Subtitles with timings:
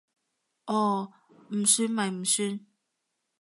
[0.65, 1.13] 哦，
[1.51, 2.59] 唔算咪唔算